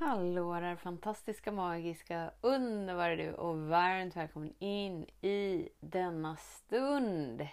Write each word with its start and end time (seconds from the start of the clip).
Hallå 0.00 0.54
där 0.54 0.76
fantastiska, 0.76 1.52
magiska, 1.52 2.30
underbara 2.40 3.16
du 3.16 3.32
och 3.32 3.58
varmt 3.58 4.16
välkommen 4.16 4.54
in 4.58 5.06
i 5.20 5.68
denna 5.80 6.36
stund. 6.36 7.48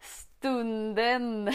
Stunden 0.00 1.52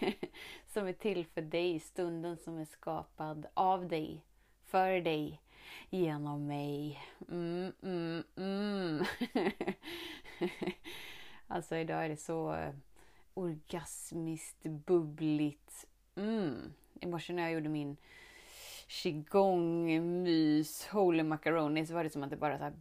som 0.66 0.86
är 0.86 0.92
till 0.92 1.26
för 1.26 1.42
dig, 1.42 1.80
stunden 1.80 2.36
som 2.36 2.58
är 2.58 2.64
skapad 2.64 3.46
av 3.54 3.88
dig, 3.88 4.24
för 4.64 5.00
dig, 5.00 5.40
genom 5.90 6.46
mig. 6.46 7.00
Mm, 7.28 7.72
mm, 7.82 8.24
mm. 8.36 9.04
alltså 11.46 11.76
idag 11.76 12.04
är 12.04 12.08
det 12.08 12.20
så 12.20 12.54
eh, 12.54 12.74
orgasmiskt, 13.34 14.62
bubbligt. 14.62 15.86
Mm. 16.14 16.72
I 17.00 17.06
morse 17.06 17.32
när 17.32 17.42
jag 17.42 17.52
gjorde 17.52 17.68
min 17.68 17.96
qigong, 18.90 20.00
mys, 20.22 20.86
holy 20.86 21.22
macaroni 21.22 21.86
så 21.86 21.94
var 21.94 22.04
det 22.04 22.10
som 22.10 22.22
att 22.22 22.30
det 22.30 22.36
bara 22.36 22.58
så 22.58 22.64
här 22.64 22.74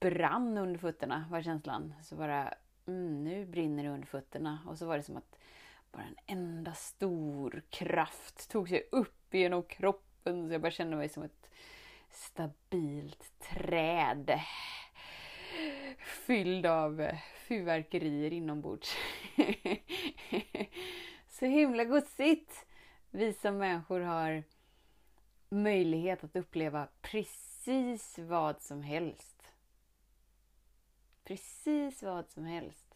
brann 0.00 0.58
under 0.58 0.78
fötterna 0.78 1.24
var 1.30 1.42
känslan. 1.42 1.94
Så 2.02 2.16
bara, 2.16 2.54
mm, 2.86 3.24
nu 3.24 3.46
brinner 3.46 3.84
det 3.84 3.90
under 3.90 4.06
fötterna. 4.06 4.58
Och 4.66 4.78
så 4.78 4.86
var 4.86 4.96
det 4.96 5.02
som 5.02 5.16
att 5.16 5.38
bara 5.92 6.04
en 6.04 6.38
enda 6.38 6.74
stor 6.74 7.62
kraft 7.70 8.50
tog 8.50 8.68
sig 8.68 8.88
upp 8.92 9.34
genom 9.34 9.62
kroppen. 9.62 10.48
Så 10.48 10.54
jag 10.54 10.60
bara 10.60 10.70
kände 10.70 10.96
mig 10.96 11.08
som 11.08 11.22
ett 11.22 11.50
stabilt 12.10 13.32
träd. 13.38 14.40
Fylld 16.26 16.66
av 16.66 17.08
fyrverkerier 17.34 18.32
inombords. 18.32 18.96
så 21.28 21.46
himla 21.46 21.84
gosigt! 21.84 22.66
Vi 23.10 23.32
som 23.32 23.58
människor 23.58 24.00
har 24.00 24.44
möjlighet 25.48 26.24
att 26.24 26.36
uppleva 26.36 26.88
precis 27.00 28.18
vad 28.18 28.62
som 28.62 28.82
helst. 28.82 29.52
Precis 31.24 32.02
vad 32.02 32.30
som 32.30 32.44
helst. 32.44 32.94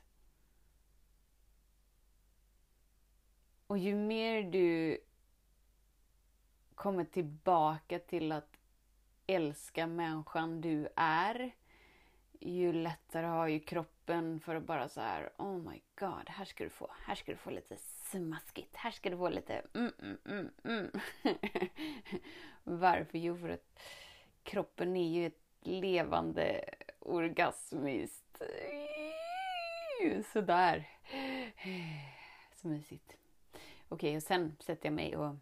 Och 3.66 3.78
ju 3.78 3.94
mer 3.94 4.42
du 4.42 5.00
kommer 6.74 7.04
tillbaka 7.04 7.98
till 7.98 8.32
att 8.32 8.56
älska 9.26 9.86
människan 9.86 10.60
du 10.60 10.88
är, 10.96 11.50
ju 12.40 12.72
lättare 12.72 13.26
har 13.26 13.48
ju 13.48 13.60
kroppen 13.60 14.40
för 14.40 14.54
att 14.54 14.66
bara 14.66 14.88
så 14.88 15.00
här, 15.00 15.32
oh 15.38 15.58
my 15.58 15.80
god, 15.94 16.28
här 16.28 16.44
ska 16.44 16.64
du 16.64 16.70
få, 16.70 16.90
här 16.98 17.14
ska 17.14 17.32
du 17.32 17.38
få 17.38 17.50
lite 17.50 17.76
smaskigt. 18.12 18.76
Här 18.76 18.90
ska 18.90 19.10
du 19.10 19.16
få 19.16 19.28
lite 19.28 19.62
mm, 19.74 19.92
mm, 20.02 20.18
mm, 20.24 20.50
mm. 20.64 20.90
Varför? 22.64 23.18
Jo, 23.18 23.36
för 23.36 23.48
att 23.48 23.80
kroppen 24.42 24.96
är 24.96 25.10
ju 25.10 25.26
ett 25.26 25.42
levande 25.62 26.64
orgasmiskt 26.98 28.42
sådär. 30.32 30.88
Så 32.54 32.68
mysigt. 32.68 33.16
Okej, 33.88 34.16
och 34.16 34.22
sen 34.22 34.56
sätter 34.60 34.86
jag 34.86 34.94
mig 34.94 35.16
och 35.16 35.36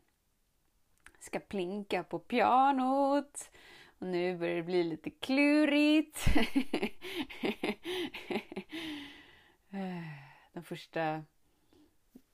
ska 1.19 1.41
plinka 1.41 2.03
på 2.05 2.19
pianot. 2.19 3.51
Och 3.99 4.07
nu 4.07 4.39
börjar 4.39 4.57
det 4.57 4.63
bli 4.63 4.85
lite 4.85 5.11
klurigt. 5.11 6.25
De 10.53 10.63
första 10.63 11.25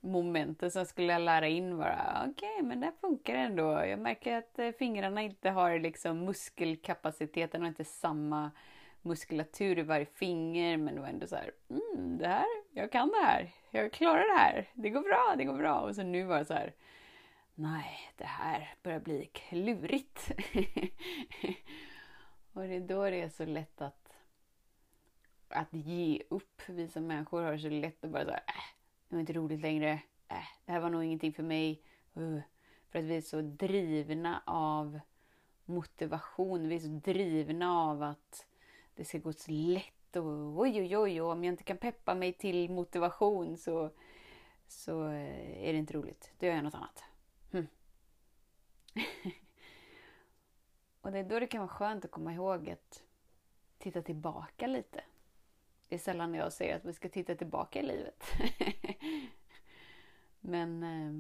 momenten 0.07 0.71
som 0.71 0.87
skulle 0.87 1.13
jag 1.13 1.23
lära 1.23 1.49
in 1.49 1.79
bara, 1.79 2.27
okej, 2.31 2.55
okay, 2.55 2.63
men 2.63 2.81
det 2.81 2.93
funkar 3.01 3.35
ändå. 3.35 3.85
Jag 3.85 3.99
märker 3.99 4.37
att 4.37 4.59
eh, 4.59 4.71
fingrarna 4.71 5.23
inte 5.23 5.51
har 5.51 5.79
liksom 5.79 6.25
muskelkapaciteten 6.25 7.63
och 7.63 7.69
inte 7.69 7.85
samma 7.85 8.51
muskulatur 9.03 9.79
i 9.79 9.83
varje 9.83 10.07
finger, 10.07 10.77
men 10.77 10.95
det 10.95 11.01
var 11.01 11.09
ändå 11.09 11.27
så 11.27 11.37
här, 11.37 11.51
mm, 11.71 12.19
det 12.19 12.29
här, 12.29 12.47
jag 12.73 12.93
kan 12.93 13.09
det 13.09 13.27
här, 13.27 13.51
jag 13.71 13.93
klarar 13.93 14.35
det 14.35 14.39
här, 14.39 14.69
det 14.75 14.91
går 14.91 15.03
bra, 15.03 15.35
det 15.39 15.45
går 15.45 15.57
bra. 15.57 15.81
Och 15.81 15.95
så 15.95 16.03
nu 16.03 16.25
var 16.25 16.39
det 16.39 16.45
så 16.45 16.55
här, 16.55 16.75
nej, 17.55 18.13
det 18.17 18.25
här 18.25 18.75
börjar 18.83 19.01
bli 19.01 19.31
klurigt. 19.33 20.31
och 22.53 22.63
det 22.63 22.75
är 22.75 22.81
då 22.81 23.05
det 23.05 23.21
är 23.21 23.29
så 23.29 23.45
lätt 23.45 23.81
att, 23.81 24.13
att 25.49 25.73
ge 25.73 26.23
upp. 26.31 26.63
Vi 26.67 26.89
som 26.89 27.07
människor 27.07 27.43
har 27.43 27.59
så 27.59 27.69
lätt 27.69 28.05
att 28.05 28.11
bara 28.11 28.25
så 28.25 28.31
här, 28.31 28.45
äh, 28.47 28.76
det 29.09 29.15
var 29.15 29.21
inte 29.21 29.33
roligt 29.33 29.61
längre. 29.61 29.93
Äh, 30.29 30.37
det 30.65 30.73
här 30.73 30.81
var 30.81 30.91
nog 30.91 31.05
ingenting 31.05 31.33
för 31.33 31.43
mig. 31.43 31.83
Uh. 32.17 32.41
För 32.91 32.99
att 32.99 33.05
vi 33.05 33.17
är 33.17 33.21
så 33.21 33.41
drivna 33.41 34.43
av 34.47 35.01
motivation. 35.65 36.69
Vi 36.69 36.75
är 36.75 36.81
så 36.81 36.87
drivna 36.87 37.73
av 37.73 38.03
att 38.03 38.47
det 38.95 39.05
ska 39.05 39.19
gå 39.19 39.33
så 39.33 39.51
lätt. 39.51 40.17
Och 40.17 40.61
oj, 40.61 40.81
oj, 40.81 40.97
oj, 40.97 41.23
och 41.23 41.31
om 41.31 41.45
jag 41.45 41.53
inte 41.53 41.65
kan 41.65 41.77
peppa 41.77 42.15
mig 42.15 42.33
till 42.33 42.71
motivation 42.71 43.57
så, 43.57 43.91
så 44.67 45.09
eh, 45.09 45.69
är 45.69 45.73
det 45.73 45.79
inte 45.79 45.95
roligt. 45.95 46.33
Då 46.39 46.47
gör 46.47 46.55
jag 46.55 46.65
något 46.65 46.75
annat. 46.75 47.05
Hmm. 47.53 47.67
och 51.01 51.13
det 51.13 51.19
är 51.19 51.25
då 51.25 51.41
det 51.41 51.47
kan 51.47 51.61
vara 51.61 51.69
skönt 51.69 52.05
att 52.05 52.11
komma 52.11 52.33
ihåg 52.33 52.71
att 52.71 53.03
titta 53.79 54.03
tillbaka 54.03 54.67
lite. 54.67 55.05
Det 55.89 55.95
är 55.95 55.99
sällan 55.99 56.35
jag 56.35 56.53
säger 56.53 56.77
att 56.77 56.85
vi 56.85 56.93
ska 56.93 57.09
titta 57.09 57.35
tillbaka 57.35 57.81
i 57.81 57.83
livet. 57.83 58.25
Men 60.41 60.83
eh, 60.83 61.13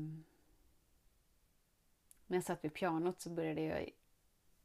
när 2.26 2.36
jag 2.36 2.44
satt 2.44 2.64
vid 2.64 2.74
pianot 2.74 3.20
så 3.20 3.30
började 3.30 3.60
jag, 3.60 3.90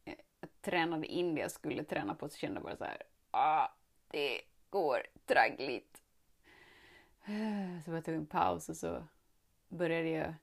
eh, 0.05 0.15
jag 0.39 0.49
tränade 0.61 1.07
in 1.07 1.35
det 1.35 1.41
jag 1.41 1.51
skulle 1.51 1.83
träna 1.83 2.15
på 2.15 2.29
så 2.29 2.37
kände 2.37 2.55
jag 2.55 2.63
bara 2.63 2.77
så 2.77 2.83
här, 2.83 3.03
ah, 3.31 3.67
det 4.07 4.41
går 4.69 5.07
traggligt. 5.25 6.01
Så 7.85 7.91
jag 7.91 8.05
tog 8.05 8.15
en 8.15 8.25
paus 8.25 8.69
och 8.69 8.77
så 8.77 9.03
började 9.69 10.09
jag 10.09 10.33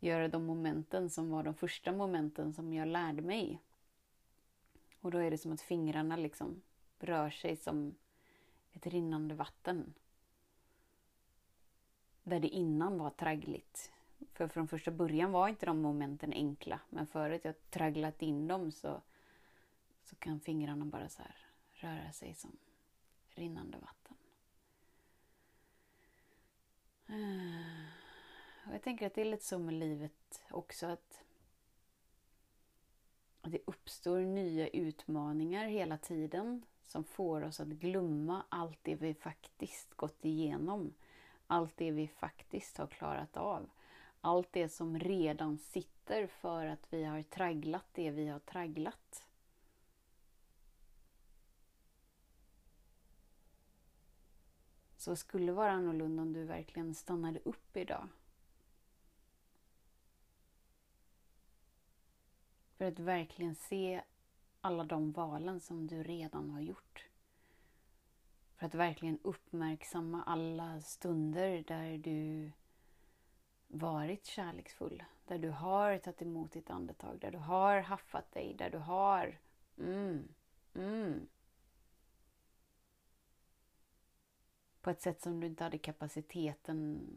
göra 0.00 0.28
de 0.28 0.44
momenten 0.44 1.10
som 1.10 1.30
var 1.30 1.42
de 1.42 1.54
första 1.54 1.92
momenten 1.92 2.52
som 2.52 2.72
jag 2.72 2.88
lärde 2.88 3.22
mig. 3.22 3.60
Och 5.00 5.10
då 5.10 5.18
är 5.18 5.30
det 5.30 5.38
som 5.38 5.52
att 5.52 5.60
fingrarna 5.60 6.16
liksom 6.16 6.62
rör 6.98 7.30
sig 7.30 7.56
som 7.56 7.94
ett 8.76 8.86
rinnande 8.86 9.34
vatten. 9.34 9.94
Där 12.22 12.40
det 12.40 12.48
innan 12.48 12.98
var 12.98 13.10
traggligt. 13.10 13.92
För 14.32 14.48
från 14.48 14.68
första 14.68 14.90
början 14.90 15.32
var 15.32 15.48
inte 15.48 15.66
de 15.66 15.82
momenten 15.82 16.32
enkla. 16.32 16.80
Men 16.90 17.06
för 17.06 17.30
att 17.30 17.44
jag 17.44 17.70
tragglat 17.70 18.22
in 18.22 18.48
dem 18.48 18.72
så, 18.72 19.02
så 20.02 20.16
kan 20.16 20.40
fingrarna 20.40 20.84
bara 20.84 21.08
så 21.08 21.22
här 21.22 21.36
röra 21.72 22.12
sig 22.12 22.34
som 22.34 22.56
rinnande 23.28 23.78
vatten. 23.78 24.16
Och 28.66 28.74
jag 28.74 28.82
tänker 28.82 29.06
att 29.06 29.14
det 29.14 29.20
är 29.20 29.24
lite 29.24 29.44
så 29.44 29.58
med 29.58 29.74
livet 29.74 30.42
också. 30.50 30.86
att 30.86 31.22
det 33.42 33.60
uppstår 33.66 34.20
nya 34.20 34.68
utmaningar 34.68 35.68
hela 35.68 35.98
tiden 35.98 36.62
som 36.86 37.04
får 37.04 37.42
oss 37.42 37.60
att 37.60 37.68
glömma 37.68 38.44
allt 38.48 38.78
det 38.82 38.94
vi 38.94 39.14
faktiskt 39.14 39.94
gått 39.94 40.24
igenom. 40.24 40.94
Allt 41.46 41.76
det 41.76 41.90
vi 41.90 42.08
faktiskt 42.08 42.78
har 42.78 42.86
klarat 42.86 43.36
av. 43.36 43.70
Allt 44.20 44.52
det 44.52 44.68
som 44.68 44.98
redan 44.98 45.58
sitter 45.58 46.26
för 46.26 46.66
att 46.66 46.92
vi 46.92 47.04
har 47.04 47.22
tragglat 47.22 47.86
det 47.92 48.10
vi 48.10 48.28
har 48.28 48.38
tragglat. 48.38 49.26
Så 54.96 55.16
skulle 55.16 55.52
vara 55.52 55.72
annorlunda 55.72 56.22
om 56.22 56.32
du 56.32 56.44
verkligen 56.44 56.94
stannade 56.94 57.40
upp 57.44 57.76
idag. 57.76 58.08
För 62.76 62.84
att 62.84 62.98
verkligen 62.98 63.54
se 63.54 64.02
alla 64.66 64.84
de 64.84 65.12
valen 65.12 65.60
som 65.60 65.86
du 65.86 66.02
redan 66.02 66.50
har 66.50 66.60
gjort. 66.60 67.08
För 68.56 68.66
att 68.66 68.74
verkligen 68.74 69.18
uppmärksamma 69.22 70.22
alla 70.22 70.80
stunder 70.80 71.64
där 71.66 71.98
du 71.98 72.52
varit 73.68 74.26
kärleksfull. 74.26 75.04
Där 75.26 75.38
du 75.38 75.50
har 75.50 75.98
tagit 75.98 76.22
emot 76.22 76.52
ditt 76.52 76.70
andetag, 76.70 77.18
där 77.20 77.30
du 77.30 77.38
har 77.38 77.80
haffat 77.80 78.32
dig, 78.32 78.54
där 78.54 78.70
du 78.70 78.78
har 78.78 79.38
Mm. 79.78 80.28
Mm. 80.74 81.28
På 84.80 84.90
ett 84.90 85.02
sätt 85.02 85.22
som 85.22 85.40
du 85.40 85.46
inte 85.46 85.64
hade 85.64 85.78
kapaciteten 85.78 87.08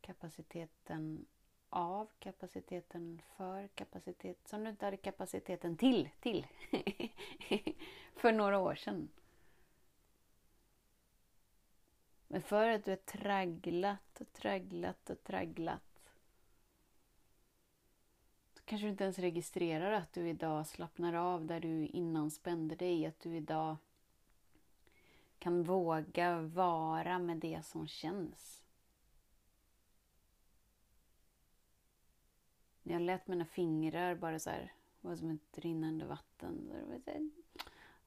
kapaciteten 0.00 1.26
av, 1.70 2.08
kapaciteten 2.18 3.22
för, 3.36 3.68
kapacitet 3.68 4.48
som 4.48 4.64
du 4.64 4.70
inte 4.70 4.84
hade 4.84 4.96
kapaciteten 4.96 5.76
till, 5.76 6.08
till 6.20 6.46
för 8.16 8.32
några 8.32 8.58
år 8.58 8.74
sedan. 8.74 9.08
Men 12.28 12.42
för 12.42 12.68
att 12.68 12.84
du 12.84 12.90
har 12.90 12.96
tragglat 12.96 14.20
och 14.20 14.32
tragglat 14.32 15.10
och 15.10 15.24
tragglat 15.24 16.12
så 18.54 18.62
kanske 18.64 18.86
du 18.86 18.90
inte 18.90 19.04
ens 19.04 19.18
registrerar 19.18 19.92
att 19.92 20.12
du 20.12 20.28
idag 20.28 20.66
slappnar 20.66 21.14
av 21.14 21.46
där 21.46 21.60
du 21.60 21.86
innan 21.86 22.30
spände 22.30 22.74
dig. 22.74 23.06
Att 23.06 23.20
du 23.20 23.36
idag 23.36 23.76
kan 25.38 25.62
våga 25.62 26.40
vara 26.40 27.18
med 27.18 27.36
det 27.36 27.66
som 27.66 27.88
känns. 27.88 28.62
När 32.82 32.94
jag 32.94 33.02
lät 33.02 33.26
mina 33.26 33.44
fingrar 33.44 34.14
bara 34.14 34.38
så 34.38 34.50
här, 34.50 34.72
var 35.00 35.16
som 35.16 35.30
ett 35.30 35.58
rinnande 35.58 36.04
vatten. 36.04 36.68
Så 36.68 36.74
det 36.74 36.84
var 36.84 36.98
så 36.98 37.10
här, 37.10 37.30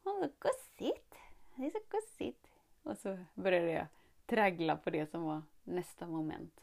Åh, 0.04 0.20
vad 0.20 0.32
gosigt! 0.40 1.16
Det 1.56 1.66
är 1.66 1.70
så 1.70 1.80
gosigt! 1.90 2.48
Och 2.84 2.98
så 2.98 3.18
började 3.36 3.72
jag 3.72 3.88
traggla 4.26 4.78
på 4.78 4.90
det 4.90 5.12
som 5.12 5.24
var 5.24 5.42
nästa 5.64 6.08
moment. 6.08 6.62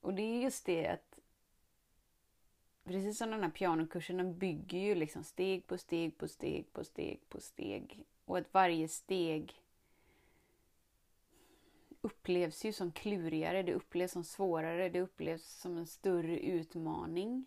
Och 0.00 0.14
det 0.14 0.22
är 0.22 0.42
just 0.42 0.66
det 0.66 0.86
att 0.86 1.18
precis 2.84 3.18
som 3.18 3.30
den 3.30 3.42
här 3.42 3.50
pianokursen, 3.50 4.16
den 4.16 4.38
bygger 4.38 4.78
ju 4.78 4.94
liksom 4.94 5.24
steg 5.24 5.66
på 5.66 5.78
steg 5.78 6.18
på 6.18 6.28
steg 6.28 6.72
på 6.72 6.84
steg 6.84 7.20
på 7.28 7.40
steg. 7.40 8.04
Och 8.24 8.38
att 8.38 8.54
varje 8.54 8.88
steg 8.88 9.61
upplevs 12.02 12.64
ju 12.64 12.72
som 12.72 12.92
klurigare, 12.92 13.62
det 13.62 13.74
upplevs 13.74 14.12
som 14.12 14.24
svårare, 14.24 14.88
det 14.88 15.00
upplevs 15.00 15.60
som 15.60 15.76
en 15.76 15.86
större 15.86 16.38
utmaning. 16.38 17.46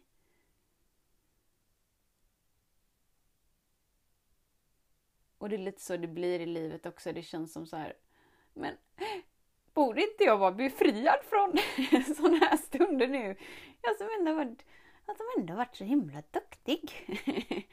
Och 5.38 5.50
det 5.50 5.56
är 5.56 5.60
lite 5.60 5.82
så 5.82 5.98
det 5.98 6.08
blir 6.08 6.40
i 6.40 6.46
livet 6.46 6.86
också. 6.86 7.12
Det 7.12 7.22
känns 7.22 7.54
som 7.54 7.66
så 7.66 7.78
här, 7.78 7.94
men 8.54 8.76
borde 9.74 10.02
inte 10.02 10.24
jag 10.24 10.38
vara 10.38 10.52
befriad 10.52 11.20
från 11.24 11.54
sådana 12.16 12.38
här 12.38 12.58
stunder 12.58 13.08
nu? 13.08 13.36
Jag 13.82 13.98
som 13.98 14.08
ändå 14.20 14.34
varit, 14.34 14.66
jag 15.06 15.18
som 15.18 15.26
ändå 15.38 15.56
varit 15.56 15.76
så 15.76 15.84
himla 15.84 16.24
duktig. 16.32 16.92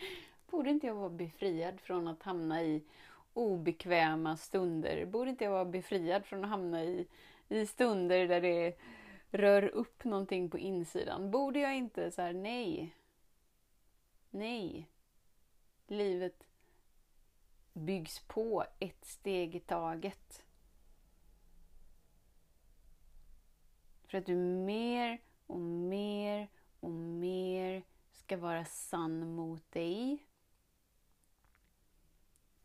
borde 0.51 0.71
inte 0.71 0.87
jag 0.87 0.95
vara 0.95 1.11
befriad 1.11 1.81
från 1.81 2.09
att 2.09 2.23
hamna 2.23 2.63
i 2.63 2.85
obekväma 3.35 4.37
stunder? 4.37 5.07
Borde 5.07 5.31
inte 5.31 5.45
jag 5.45 5.51
vara 5.51 5.65
befriad 5.65 6.25
från 6.25 6.45
att 6.45 6.51
hamna 6.51 6.85
i, 6.85 7.07
i 7.49 7.67
stunder 7.67 8.29
där 8.29 8.41
det 8.41 8.79
rör 9.31 9.63
upp 9.63 10.05
någonting 10.05 10.51
på 10.51 10.59
insidan? 10.59 11.31
Borde 11.31 11.59
jag 11.59 11.77
inte 11.77 12.11
så 12.11 12.23
här, 12.23 12.33
nej. 12.33 12.97
Nej. 14.31 14.89
Livet 15.87 16.47
byggs 17.73 18.19
på 18.19 18.65
ett 18.79 19.05
steg 19.05 19.55
i 19.55 19.61
taget. 19.61 20.45
För 24.07 24.19
att 24.19 24.27
du 24.27 24.37
mer 24.37 25.21
och 25.47 25.61
mer 25.61 26.49
och 26.81 26.91
mer 26.91 27.83
ska 28.13 28.37
vara 28.37 28.65
sann 28.65 29.35
mot 29.35 29.73
dig. 29.73 30.27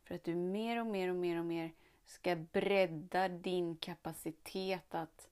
För 0.08 0.16
att 0.16 0.24
du 0.24 0.36
mer 0.36 0.80
och 0.80 0.88
mer 0.88 1.10
och 1.10 1.16
mer 1.16 1.40
och 1.40 1.46
mer 1.46 1.72
ska 2.06 2.36
bredda 2.36 3.28
din 3.28 3.78
kapacitet 3.78 4.96
att, 4.96 5.30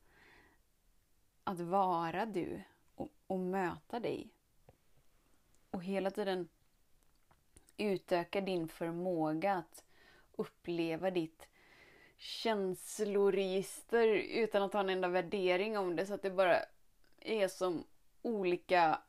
att 1.44 1.60
vara 1.60 2.26
du 2.26 2.62
och, 2.96 3.12
och 3.28 3.40
möta 3.40 4.00
dig. 4.00 4.30
Och 5.72 5.84
hela 5.84 6.12
tiden 6.12 6.48
utöka 7.78 8.42
din 8.42 8.68
förmåga 8.68 9.54
att 9.54 9.84
uppleva 10.32 11.12
ditt 11.12 11.48
känsloregister 12.18 14.08
utan 14.18 14.64
att 14.64 14.74
ha 14.74 14.80
en 14.80 14.90
enda 14.90 15.08
värdering 15.08 15.78
om 15.78 15.96
det 15.96 16.06
så 16.06 16.14
att 16.14 16.22
det 16.22 16.32
bara 16.32 16.60
är 17.20 17.48
som 17.48 17.84
olika 18.22 19.02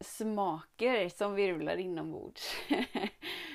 smaker 0.00 1.08
som 1.08 1.34
virvlar 1.34 1.76
inombords. 1.76 2.54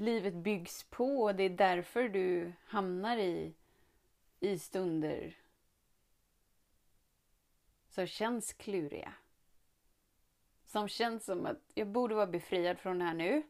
Livet 0.00 0.34
byggs 0.34 0.84
på 0.90 1.22
och 1.22 1.34
det 1.34 1.42
är 1.42 1.50
därför 1.50 2.08
du 2.08 2.52
hamnar 2.64 3.16
i, 3.16 3.54
i 4.40 4.58
stunder 4.58 5.36
som 7.88 8.06
känns 8.06 8.52
kluriga. 8.52 9.12
Som 10.66 10.88
känns 10.88 11.24
som 11.24 11.46
att 11.46 11.62
jag 11.74 11.88
borde 11.88 12.14
vara 12.14 12.26
befriad 12.26 12.78
från 12.78 12.98
det 12.98 13.04
här 13.04 13.14
nu. 13.14 13.42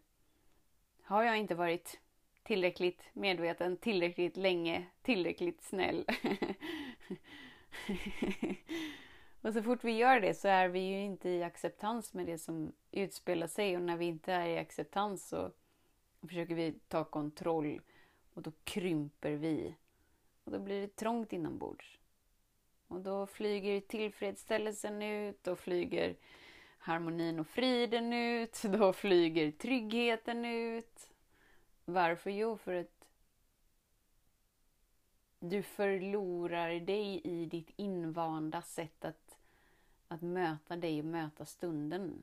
Har 1.03 1.23
jag 1.23 1.39
inte 1.39 1.55
varit 1.55 2.01
tillräckligt 2.43 3.03
medveten, 3.13 3.77
tillräckligt 3.77 4.37
länge, 4.37 4.87
tillräckligt 5.03 5.63
snäll. 5.63 6.05
och 9.41 9.53
så 9.53 9.63
fort 9.63 9.85
vi 9.85 9.93
gör 9.93 10.21
det 10.21 10.35
så 10.35 10.49
är 10.49 10.69
vi 10.69 10.81
ju 10.81 11.01
inte 11.01 11.29
i 11.29 11.43
acceptans 11.43 12.15
med 12.15 12.27
det 12.27 12.39
som 12.39 12.73
utspelar 12.91 13.47
sig 13.47 13.77
och 13.77 13.83
när 13.83 13.97
vi 13.97 14.05
inte 14.05 14.33
är 14.33 14.47
i 14.47 14.59
acceptans 14.59 15.29
så 15.29 15.53
försöker 16.29 16.55
vi 16.55 16.73
ta 16.89 17.05
kontroll 17.05 17.81
och 18.35 18.43
då 18.43 18.53
krymper 18.65 19.33
vi. 19.33 19.75
Och 20.45 20.53
då 20.53 20.59
blir 20.59 20.81
det 20.81 20.97
trångt 20.97 21.33
inombords. 21.33 21.99
Och 22.89 23.01
då 23.01 23.27
flyger 23.27 23.81
tillfredsställelsen 23.81 25.03
ut 25.03 25.45
då 25.45 25.57
flyger 25.57 26.17
harmonin 26.81 27.41
och 27.41 27.47
friden 27.47 28.13
ut. 28.13 28.63
Då 28.63 28.93
flyger 28.93 29.51
tryggheten 29.51 30.45
ut. 30.45 31.11
Varför? 31.85 32.31
Jo, 32.31 32.57
för 32.57 32.75
att 32.75 33.07
du 35.39 35.63
förlorar 35.63 36.81
dig 36.81 37.21
i 37.25 37.47
ditt 37.47 37.71
invanda 37.77 38.63
sätt 38.63 39.05
att, 39.05 39.39
att 40.09 40.23
möta 40.23 40.77
dig 40.77 40.99
och 40.99 41.07
möta 41.07 41.45
stunden. 41.45 42.23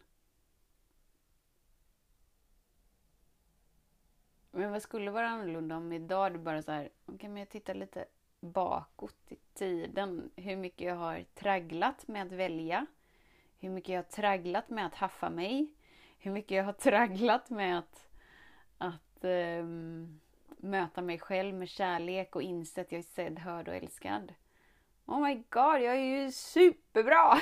Men 4.57 4.71
vad 4.71 4.81
skulle 4.81 5.11
vara 5.11 5.27
annorlunda 5.27 5.77
om 5.77 5.93
idag 5.93 6.33
du 6.33 6.39
bara 6.39 6.61
så 6.61 6.71
här, 6.71 6.89
okay, 7.05 7.29
men 7.29 7.37
jag 7.37 7.49
tittar 7.49 7.73
lite 7.73 8.05
bakåt 8.39 9.15
i 9.29 9.35
tiden. 9.53 10.31
Hur 10.35 10.55
mycket 10.55 10.87
jag 10.87 10.95
har 10.95 11.25
tragglat 11.35 12.07
med 12.07 12.25
att 12.25 12.31
välja. 12.31 12.85
Hur 13.59 13.69
mycket 13.69 13.89
jag 13.89 13.97
har 13.97 14.03
tragglat 14.03 14.69
med 14.69 14.85
att 14.85 14.95
haffa 14.95 15.29
mig. 15.29 15.73
Hur 16.17 16.31
mycket 16.31 16.57
jag 16.57 16.63
har 16.63 16.73
tragglat 16.73 17.49
med 17.49 17.79
att, 17.79 18.09
att 18.77 19.23
um, 19.23 20.19
möta 20.57 21.01
mig 21.01 21.19
själv 21.19 21.55
med 21.55 21.69
kärlek 21.69 22.35
och 22.35 22.41
inse 22.41 22.81
att 22.81 22.91
jag 22.91 22.99
är 22.99 23.03
sedd, 23.03 23.39
hörd 23.39 23.67
och 23.67 23.75
älskad. 23.75 24.33
Oh 25.05 25.21
my 25.21 25.35
god, 25.35 25.81
jag 25.81 25.95
är 25.95 26.23
ju 26.23 26.31
superbra! 26.31 27.39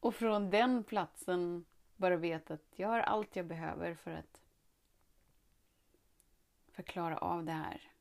och 0.00 0.14
från 0.14 0.50
den 0.50 0.84
platsen 0.84 1.64
bara 1.98 2.16
veta 2.16 2.54
att 2.54 2.72
jag 2.76 2.88
har 2.88 3.00
allt 3.00 3.36
jag 3.36 3.46
behöver 3.46 3.94
för 3.94 4.10
att 4.10 4.40
förklara 6.72 7.18
av 7.18 7.44
det 7.44 7.52
här. 7.52 7.92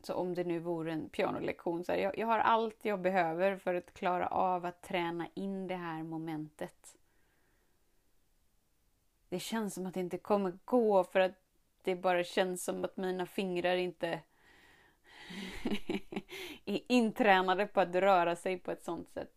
Så 0.00 0.14
om 0.14 0.34
det 0.34 0.44
nu 0.44 0.58
vore 0.58 0.92
en 0.92 1.08
pianolektion, 1.08 1.84
så 1.84 1.92
här, 1.92 1.98
jag, 1.98 2.18
jag 2.18 2.26
har 2.26 2.38
allt 2.38 2.84
jag 2.84 3.00
behöver 3.00 3.56
för 3.56 3.74
att 3.74 3.94
klara 3.94 4.26
av 4.26 4.66
att 4.66 4.82
träna 4.82 5.28
in 5.34 5.66
det 5.66 5.76
här 5.76 6.02
momentet. 6.02 6.96
Det 9.28 9.38
känns 9.38 9.74
som 9.74 9.86
att 9.86 9.94
det 9.94 10.00
inte 10.00 10.18
kommer 10.18 10.58
gå 10.64 11.04
för 11.04 11.20
att 11.20 11.32
det 11.82 11.96
bara 11.96 12.24
känns 12.24 12.64
som 12.64 12.84
att 12.84 12.96
mina 12.96 13.26
fingrar 13.26 13.76
inte 13.76 14.20
är 16.64 16.80
intränade 16.88 17.66
på 17.66 17.80
att 17.80 17.94
röra 17.94 18.36
sig 18.36 18.58
på 18.58 18.70
ett 18.70 18.84
sånt 18.84 19.08
sätt. 19.10 19.35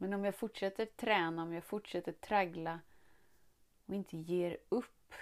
Men 0.00 0.14
om 0.14 0.24
jag 0.24 0.34
fortsätter 0.34 0.86
träna, 0.86 1.42
om 1.42 1.52
jag 1.52 1.64
fortsätter 1.64 2.12
traggla 2.12 2.80
och 3.86 3.94
inte 3.94 4.16
ger 4.16 4.56
upp 4.68 5.14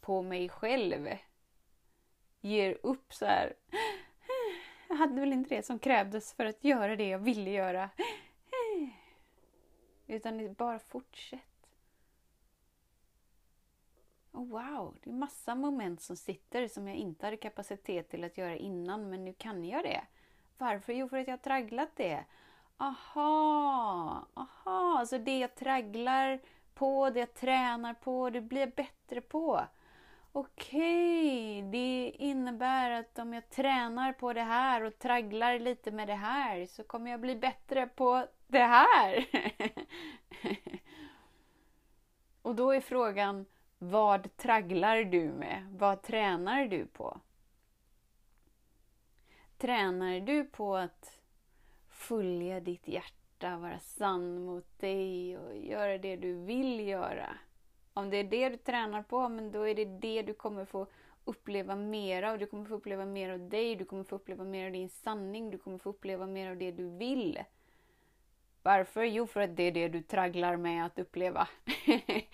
på 0.00 0.22
mig 0.22 0.48
själv. 0.48 1.08
Ger 2.40 2.78
upp 2.82 3.14
så 3.14 3.26
här. 3.26 3.54
Jag 4.88 4.96
hade 4.96 5.20
väl 5.20 5.32
inte 5.32 5.54
det 5.54 5.62
som 5.62 5.78
krävdes 5.78 6.32
för 6.32 6.44
att 6.44 6.64
göra 6.64 6.96
det 6.96 7.08
jag 7.08 7.18
ville 7.18 7.50
göra. 7.50 7.90
Utan 10.06 10.54
bara 10.54 10.78
fortsätt. 10.78 11.70
oh 14.32 14.48
wow, 14.48 14.96
det 15.02 15.10
är 15.10 15.14
massa 15.14 15.54
moment 15.54 16.00
som 16.00 16.16
sitter 16.16 16.68
som 16.68 16.88
jag 16.88 16.96
inte 16.96 17.26
hade 17.26 17.36
kapacitet 17.36 18.08
till 18.08 18.24
att 18.24 18.38
göra 18.38 18.56
innan, 18.56 19.10
men 19.10 19.24
nu 19.24 19.32
kan 19.32 19.64
jag 19.64 19.84
det. 19.84 20.06
Varför? 20.58 20.92
Jo, 20.92 21.08
för 21.08 21.18
att 21.18 21.26
jag 21.26 21.32
har 21.32 21.38
tragglat 21.38 21.96
det. 21.96 22.24
Aha, 22.80 24.26
aha, 24.34 25.06
så 25.06 25.18
det 25.18 25.38
jag 25.38 25.54
tragglar 25.54 26.40
på, 26.74 27.10
det 27.10 27.20
jag 27.20 27.34
tränar 27.34 27.94
på, 27.94 28.30
det 28.30 28.40
blir 28.40 28.60
jag 28.60 28.70
bättre 28.70 29.20
på. 29.20 29.64
Okej, 30.32 31.58
okay, 31.58 31.70
det 31.70 32.10
innebär 32.18 32.90
att 32.90 33.18
om 33.18 33.34
jag 33.34 33.50
tränar 33.50 34.12
på 34.12 34.32
det 34.32 34.42
här 34.42 34.82
och 34.82 34.98
tragglar 34.98 35.58
lite 35.58 35.90
med 35.90 36.08
det 36.08 36.14
här 36.14 36.66
så 36.66 36.84
kommer 36.84 37.10
jag 37.10 37.20
bli 37.20 37.36
bättre 37.36 37.86
på 37.86 38.26
det 38.46 38.64
här. 38.64 39.26
och 42.42 42.54
då 42.54 42.70
är 42.70 42.80
frågan, 42.80 43.46
vad 43.78 44.36
tragglar 44.36 45.04
du 45.04 45.24
med? 45.24 45.66
Vad 45.78 46.02
tränar 46.02 46.66
du 46.66 46.86
på? 46.86 47.20
Tränar 49.56 50.20
du 50.20 50.44
på 50.44 50.76
att 50.76 51.17
följa 51.98 52.60
ditt 52.60 52.88
hjärta, 52.88 53.56
vara 53.56 53.78
sann 53.78 54.44
mot 54.44 54.78
dig 54.78 55.38
och 55.38 55.56
göra 55.56 55.98
det 55.98 56.16
du 56.16 56.34
vill 56.34 56.88
göra? 56.88 57.34
Om 57.92 58.10
det 58.10 58.16
är 58.16 58.24
det 58.24 58.48
du 58.48 58.56
tränar 58.56 59.02
på, 59.02 59.28
men 59.28 59.52
då 59.52 59.68
är 59.68 59.74
det 59.74 59.84
det 59.84 60.22
du 60.22 60.34
kommer 60.34 60.64
få 60.64 60.86
uppleva 61.24 61.76
mer 61.76 62.22
av. 62.22 62.38
Du 62.38 62.46
kommer 62.46 62.64
få 62.64 62.74
uppleva 62.74 63.04
mer 63.04 63.30
av 63.30 63.48
dig, 63.48 63.76
du 63.76 63.84
kommer 63.84 64.04
få 64.04 64.16
uppleva 64.16 64.44
mer 64.44 64.66
av 64.66 64.72
din 64.72 64.88
sanning, 64.88 65.50
du 65.50 65.58
kommer 65.58 65.78
få 65.78 65.90
uppleva 65.90 66.26
mer 66.26 66.50
av 66.50 66.56
det 66.56 66.70
du 66.70 66.88
vill. 66.88 67.38
Varför? 68.62 69.04
Jo, 69.04 69.26
för 69.26 69.40
att 69.40 69.56
det 69.56 69.62
är 69.62 69.72
det 69.72 69.88
du 69.88 70.02
tragglar 70.02 70.56
med 70.56 70.86
att 70.86 70.98
uppleva. 70.98 71.48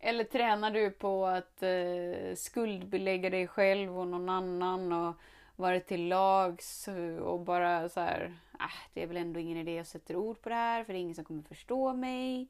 Eller 0.00 0.24
tränar 0.24 0.70
du 0.70 0.90
på 0.90 1.26
att 1.26 1.62
eh, 1.62 2.34
skuldbelägga 2.36 3.30
dig 3.30 3.46
själv 3.46 3.98
och 3.98 4.06
någon 4.06 4.28
annan 4.28 4.92
och 4.92 5.16
varit 5.60 5.86
till 5.86 6.08
lags 6.08 6.88
och 7.22 7.40
bara 7.40 7.88
så 7.88 8.00
här, 8.00 8.38
ah, 8.58 8.78
det 8.94 9.02
är 9.02 9.06
väl 9.06 9.16
ändå 9.16 9.40
ingen 9.40 9.56
idé 9.58 9.74
jag 9.74 9.86
sätter 9.86 10.16
ord 10.16 10.42
på 10.42 10.48
det 10.48 10.54
här 10.54 10.84
för 10.84 10.92
det 10.92 10.98
är 10.98 11.00
ingen 11.00 11.14
som 11.14 11.24
kommer 11.24 11.42
förstå 11.42 11.94
mig. 11.94 12.48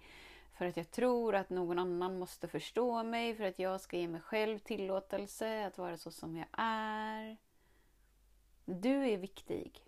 För 0.58 0.66
att 0.66 0.76
jag 0.76 0.90
tror 0.90 1.34
att 1.34 1.50
någon 1.50 1.78
annan 1.78 2.18
måste 2.18 2.48
förstå 2.48 3.02
mig 3.02 3.34
för 3.34 3.44
att 3.44 3.58
jag 3.58 3.80
ska 3.80 3.96
ge 3.96 4.08
mig 4.08 4.20
själv 4.20 4.58
tillåtelse 4.58 5.66
att 5.66 5.78
vara 5.78 5.96
så 5.96 6.10
som 6.10 6.36
jag 6.36 6.46
är. 6.52 7.36
Du 8.64 9.10
är 9.10 9.16
viktig. 9.16 9.84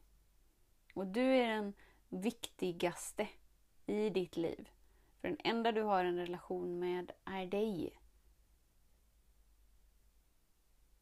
Och 0.95 1.07
du 1.07 1.35
är 1.35 1.49
den 1.49 1.73
viktigaste 2.09 3.29
i 3.87 4.11
ditt 4.11 4.37
liv. 4.37 4.69
För 5.21 5.29
den 5.29 5.39
enda 5.45 5.73
du 5.73 5.83
har 5.83 6.05
en 6.05 6.17
relation 6.17 6.79
med 6.79 7.13
är 7.25 7.47
dig. 7.47 8.02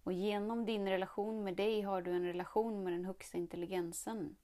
Och 0.02 0.12
genom 0.12 0.66
din 0.66 0.88
relation 0.88 1.44
med 1.44 1.56
dig 1.56 1.82
har 1.82 2.02
du 2.02 2.10
en 2.10 2.24
relation 2.24 2.84
med 2.84 2.92
den 2.92 3.04
högsta 3.04 3.38
intelligensen. 3.38 4.36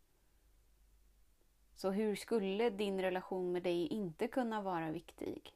Så 1.75 1.91
hur 1.91 2.17
skulle 2.17 2.71
din 2.71 3.01
relation 3.01 3.53
med 3.53 3.63
dig 3.63 3.87
inte 3.87 4.29
kunna 4.29 4.63
vara 4.63 4.91
viktig? 4.91 5.53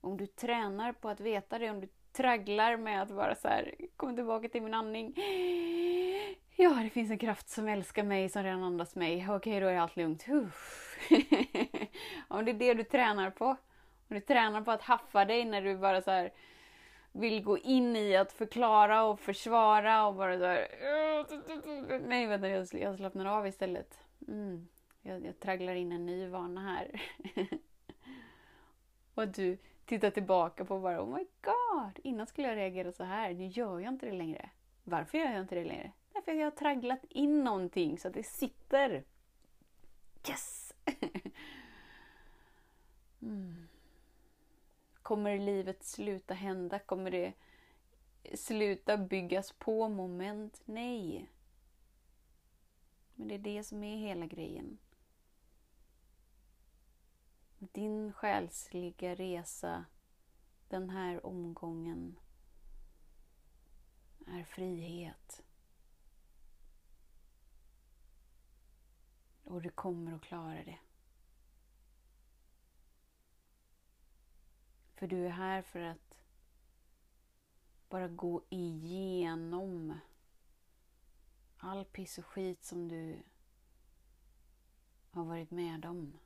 Om 0.00 0.16
du 0.16 0.26
tränar 0.26 0.92
på 0.92 1.08
att 1.08 1.20
veta 1.20 1.58
det, 1.58 1.70
om 1.70 1.80
du 1.80 1.88
tragglar 2.12 2.76
med 2.76 3.02
att 3.02 3.10
vara 3.10 3.34
så 3.34 3.48
här, 3.48 3.74
kom 3.96 4.16
tillbaka 4.16 4.48
till 4.48 4.62
min 4.62 4.74
andning. 4.74 5.14
Ja, 6.56 6.70
det 6.70 6.90
finns 6.90 7.10
en 7.10 7.18
kraft 7.18 7.48
som 7.48 7.68
älskar 7.68 8.02
mig, 8.02 8.28
som 8.28 8.42
redan 8.42 8.62
andas 8.62 8.96
mig. 8.96 9.26
Okej, 9.30 9.60
då 9.60 9.66
är 9.66 9.78
allt 9.78 9.96
lugnt. 9.96 10.26
om 12.28 12.44
det 12.44 12.50
är 12.50 12.54
det 12.54 12.74
du 12.74 12.84
tränar 12.84 13.30
på. 13.30 13.56
Och 14.08 14.14
du 14.14 14.20
tränar 14.20 14.60
på 14.60 14.70
att 14.70 14.82
haffa 14.82 15.24
dig 15.24 15.44
när 15.44 15.62
du 15.62 15.76
bara 15.76 16.02
så 16.02 16.10
här, 16.10 16.32
vill 17.12 17.42
gå 17.42 17.58
in 17.58 17.96
i 17.96 18.16
att 18.16 18.32
förklara 18.32 19.04
och 19.04 19.20
försvara 19.20 20.06
och 20.06 20.14
bara 20.14 20.38
så 20.38 20.44
här, 20.44 20.68
Nej, 22.08 22.26
vänta, 22.26 22.48
jag, 22.48 22.68
jag 22.72 22.96
slappnar 22.96 23.26
av 23.26 23.46
istället. 23.46 23.98
Mm, 24.28 24.68
jag, 25.02 25.26
jag 25.26 25.40
tragglar 25.40 25.74
in 25.74 25.92
en 25.92 26.06
ny 26.06 26.28
vana 26.28 26.60
här. 26.60 27.02
och 29.14 29.28
du 29.28 29.58
tittar 29.84 30.10
tillbaka 30.10 30.64
på 30.64 30.80
bara, 30.80 31.02
oh 31.02 31.16
my 31.16 31.26
god, 31.40 31.98
innan 32.04 32.26
skulle 32.26 32.48
jag 32.48 32.56
reagera 32.56 32.92
så 32.92 33.04
här, 33.04 33.34
nu 33.34 33.46
gör 33.46 33.80
jag 33.80 33.92
inte 33.92 34.06
det 34.06 34.12
längre. 34.12 34.50
Varför 34.84 35.18
gör 35.18 35.30
jag 35.32 35.40
inte 35.40 35.54
det 35.54 35.64
längre? 35.64 35.92
Därför 36.12 36.32
att 36.32 36.38
jag 36.38 36.46
har 36.46 36.50
tragglat 36.50 37.04
in 37.08 37.44
någonting 37.44 37.98
så 37.98 38.08
att 38.08 38.14
det 38.14 38.26
sitter. 38.26 39.04
Yes! 40.28 40.74
mm. 43.22 43.65
Kommer 45.06 45.38
livet 45.38 45.84
sluta 45.84 46.34
hända? 46.34 46.78
Kommer 46.78 47.10
det 47.10 47.32
sluta 48.34 48.96
byggas 48.96 49.52
på 49.52 49.88
moment? 49.88 50.62
Nej. 50.64 51.30
Men 53.14 53.28
det 53.28 53.34
är 53.34 53.38
det 53.38 53.64
som 53.64 53.84
är 53.84 53.96
hela 53.96 54.26
grejen. 54.26 54.78
Din 57.58 58.12
själsliga 58.12 59.14
resa 59.14 59.84
den 60.68 60.90
här 60.90 61.26
omgången 61.26 62.18
är 64.26 64.44
frihet. 64.44 65.42
Och 69.44 69.62
du 69.62 69.70
kommer 69.70 70.12
att 70.12 70.22
klara 70.22 70.64
det. 70.64 70.78
För 74.96 75.06
du 75.06 75.26
är 75.26 75.30
här 75.30 75.62
för 75.62 75.80
att 75.80 76.22
bara 77.88 78.08
gå 78.08 78.42
igenom 78.48 79.98
all 81.56 81.84
piss 81.84 82.18
och 82.18 82.26
skit 82.26 82.64
som 82.64 82.88
du 82.88 83.16
har 85.10 85.24
varit 85.24 85.50
med 85.50 85.84
om. 85.84 86.18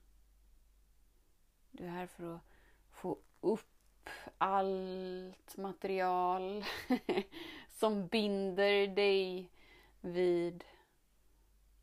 Du 1.71 1.85
är 1.85 1.89
här 1.89 2.07
för 2.07 2.35
att 2.35 2.43
få 2.91 3.19
upp 3.41 4.09
allt 4.39 5.57
material 5.57 6.65
som 7.69 8.07
binder 8.07 8.87
dig 8.87 9.50
vid 10.00 10.65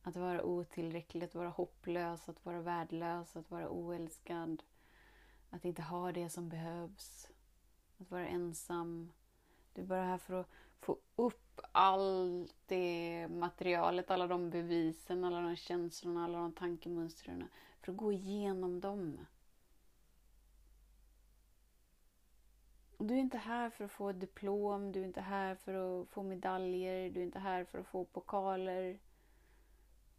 att 0.02 0.16
vara 0.16 0.44
otillräcklig, 0.44 1.24
att 1.24 1.36
vara 1.36 1.50
hopplös, 1.50 2.30
att 2.30 2.46
vara 2.46 2.62
värdelös, 2.62 3.36
att 3.36 3.52
vara 3.52 3.70
oälskad. 3.70 4.64
Att 5.50 5.66
inte 5.66 5.82
ha 5.82 6.12
det 6.12 6.30
som 6.30 6.50
behövs. 6.50 7.30
Att 7.98 8.12
vara 8.12 8.28
ensam. 8.28 9.12
Du 9.74 9.82
är 9.82 9.86
bara 9.86 10.04
här 10.04 10.18
för 10.18 10.34
att 10.34 10.50
få 10.80 10.98
upp 11.16 11.60
allt 11.72 12.56
det 12.66 13.28
materialet, 13.28 14.12
alla 14.12 14.28
de 14.28 14.50
bevisen, 14.50 15.24
alla 15.24 15.42
de 15.42 15.56
känslorna, 15.56 16.24
alla 16.24 16.38
de 16.38 16.54
tankemönstren. 16.54 17.48
För 17.82 17.92
att 17.92 17.98
gå 17.98 18.12
igenom 18.12 18.80
dem. 18.80 19.20
Du 22.98 23.14
är 23.14 23.20
inte 23.20 23.38
här 23.38 23.70
för 23.70 23.86
att 23.86 23.92
få 23.92 24.10
ett 24.10 24.20
diplom, 24.20 24.92
du 24.92 25.02
är 25.02 25.06
inte 25.06 25.22
här 25.22 25.56
för 25.56 26.02
att 26.02 26.10
få 26.10 26.24
medaljer, 26.24 27.10
du 27.10 27.20
är 27.20 27.24
inte 27.24 27.40
här 27.40 27.64
för 27.64 27.80
att 27.80 27.88
få 27.88 28.06
pokaler. 28.06 29.00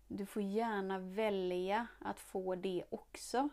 Du 0.08 0.26
får 0.26 0.42
gärna 0.42 0.98
välja 0.98 1.86
att 1.98 2.20
få 2.20 2.54
det 2.54 2.84
också. 2.90 3.48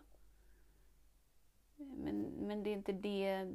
Men, 1.78 2.22
men 2.22 2.64
det 2.64 2.70
är 2.70 2.74
inte 2.74 2.92
det 2.92 3.52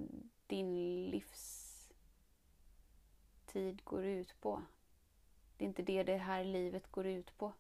din 0.46 1.04
livstid 1.10 1.94
går 3.84 4.04
ut 4.04 4.40
på. 4.40 4.62
Det 5.56 5.64
är 5.64 5.68
inte 5.68 5.82
det 5.82 6.02
det 6.02 6.16
här 6.16 6.44
livet 6.44 6.90
går 6.90 7.06
ut 7.06 7.38
på. 7.38 7.52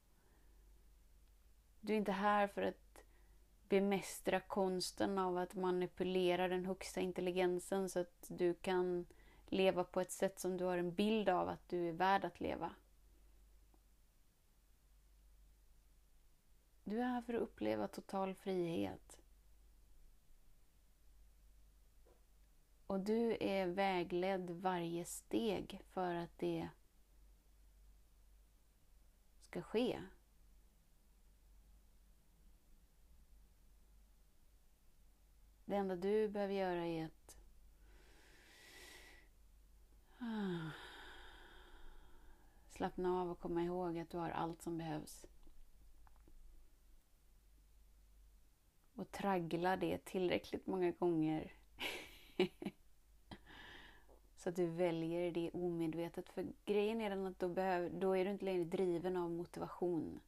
Du 1.80 1.92
är 1.92 1.96
inte 1.96 2.12
här 2.12 2.48
för 2.48 2.62
att 2.62 3.04
bemästra 3.68 4.40
konsten 4.40 5.18
av 5.18 5.38
att 5.38 5.54
manipulera 5.54 6.48
den 6.48 6.66
högsta 6.66 7.00
intelligensen 7.00 7.88
så 7.88 8.00
att 8.00 8.24
du 8.28 8.54
kan 8.54 9.06
leva 9.46 9.84
på 9.84 10.00
ett 10.00 10.12
sätt 10.12 10.38
som 10.38 10.56
du 10.56 10.64
har 10.64 10.78
en 10.78 10.94
bild 10.94 11.28
av 11.28 11.48
att 11.48 11.68
du 11.68 11.88
är 11.88 11.92
värd 11.92 12.24
att 12.24 12.40
leva. 12.40 12.74
Du 16.84 17.00
är 17.00 17.04
här 17.04 17.22
för 17.22 17.34
att 17.34 17.40
uppleva 17.40 17.88
total 17.88 18.34
frihet. 18.34 19.20
Och 22.90 23.00
du 23.00 23.36
är 23.40 23.66
vägledd 23.66 24.50
varje 24.50 25.04
steg 25.04 25.80
för 25.88 26.14
att 26.14 26.38
det 26.38 26.68
ska 29.40 29.62
ske. 29.62 30.02
Det 35.64 35.76
enda 35.76 35.96
du 35.96 36.28
behöver 36.28 36.54
göra 36.54 36.86
är 36.86 37.04
att 37.04 37.36
ah. 40.18 40.70
slappna 42.68 43.20
av 43.20 43.30
och 43.30 43.40
komma 43.40 43.62
ihåg 43.62 43.98
att 43.98 44.10
du 44.10 44.18
har 44.18 44.30
allt 44.30 44.62
som 44.62 44.78
behövs. 44.78 45.26
och 48.94 49.12
traggla 49.12 49.76
det 49.76 50.04
tillräckligt 50.04 50.66
många 50.66 50.90
gånger 50.90 51.52
så 54.40 54.48
att 54.48 54.56
du 54.56 54.66
väljer 54.66 55.32
det 55.32 55.50
omedvetet. 55.50 56.28
För 56.30 56.46
grejen 56.64 57.00
är 57.00 57.10
den 57.10 57.26
att 57.26 57.38
då, 57.38 57.48
behöver, 57.48 57.90
då 57.90 58.16
är 58.16 58.24
du 58.24 58.30
inte 58.30 58.44
längre 58.44 58.64
driven 58.64 59.16
av 59.16 59.30
motivation. 59.30 60.20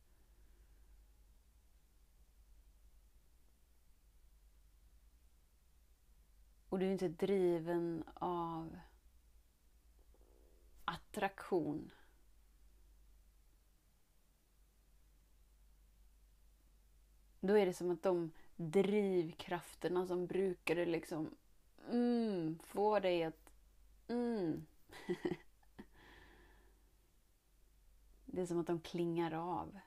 Och 6.69 6.79
du 6.79 6.87
är 6.87 6.93
inte 6.93 7.09
driven 7.09 8.05
av 8.15 8.79
attraktion. 10.85 11.93
Då 17.41 17.59
är 17.59 17.67
det 17.67 17.75
som 17.75 17.91
att 17.91 18.03
de 18.03 18.31
drivkrafterna 18.57 20.07
som 20.07 20.27
brukade 20.27 20.87
liksom 20.87 21.31
mm, 21.91 22.59
få 22.63 23.01
dig 23.01 23.25
att 23.25 23.42
mm. 24.13 24.67
det 28.27 28.41
är 28.41 28.47
som 28.47 28.61
att 28.61 28.67
de 28.67 28.81
klingar 28.81 29.33
av. 29.33 29.79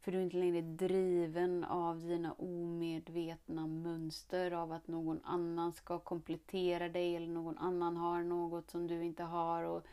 För 0.00 0.12
du 0.12 0.18
är 0.18 0.22
inte 0.22 0.36
längre 0.36 0.60
driven 0.60 1.64
av 1.64 2.00
dina 2.00 2.32
omedvetna 2.32 3.66
mönster 3.66 4.50
av 4.50 4.72
att 4.72 4.88
någon 4.88 5.20
annan 5.24 5.72
ska 5.72 5.98
komplettera 5.98 6.88
dig 6.88 7.16
eller 7.16 7.28
någon 7.28 7.58
annan 7.58 7.96
har 7.96 8.22
något 8.22 8.70
som 8.70 8.86
du 8.86 9.04
inte 9.04 9.22
har. 9.22 9.62
Och 9.62 9.86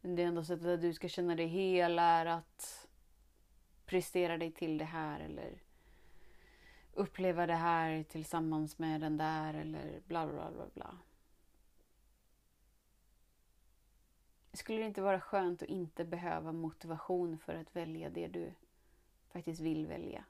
det 0.00 0.22
enda 0.22 0.44
sättet 0.44 0.66
att 0.66 0.80
du 0.80 0.94
ska 0.94 1.08
känna 1.08 1.34
dig 1.34 1.46
hel 1.46 1.98
är 1.98 2.26
att 2.26 2.88
prestera 3.86 4.38
dig 4.38 4.52
till 4.52 4.78
det 4.78 4.84
här 4.84 5.20
eller 5.20 5.62
uppleva 6.94 7.46
det 7.46 7.54
här 7.54 8.02
tillsammans 8.02 8.78
med 8.78 9.00
den 9.00 9.16
där 9.16 9.54
eller 9.54 10.00
bla 10.06 10.26
bla 10.26 10.50
bla 10.50 10.66
bla. 10.74 10.98
Skulle 14.52 14.78
det 14.78 14.86
inte 14.86 15.02
vara 15.02 15.20
skönt 15.20 15.62
att 15.62 15.68
inte 15.68 16.04
behöva 16.04 16.52
motivation 16.52 17.38
för 17.38 17.54
att 17.54 17.76
välja 17.76 18.10
det 18.10 18.28
du 18.28 18.52
faktiskt 19.28 19.60
vill 19.60 19.86
välja? 19.86 20.24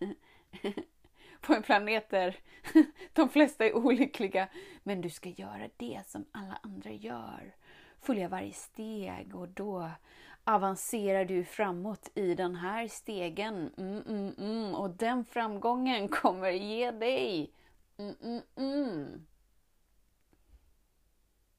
På 1.40 1.54
en 1.54 1.62
planet 1.62 2.10
där 2.10 2.36
de 3.12 3.28
flesta 3.28 3.66
är 3.66 3.76
olyckliga. 3.76 4.48
Men 4.82 5.00
du 5.00 5.10
ska 5.10 5.28
göra 5.28 5.68
det 5.76 6.02
som 6.06 6.24
alla 6.32 6.58
andra 6.62 6.90
gör. 6.90 7.54
Följa 8.00 8.28
varje 8.28 8.52
steg 8.52 9.34
och 9.34 9.48
då 9.48 9.90
avancerar 10.44 11.24
du 11.24 11.44
framåt 11.44 12.10
i 12.14 12.34
den 12.34 12.54
här 12.54 12.88
stegen. 12.88 13.74
Mm, 13.76 14.02
mm, 14.08 14.34
mm. 14.38 14.74
Och 14.74 14.90
den 14.90 15.24
framgången 15.24 16.08
kommer 16.22 16.50
ge 16.50 16.90
dig 16.90 17.52
mm, 17.96 18.14
mm, 18.22 18.42
mm. 18.56 19.26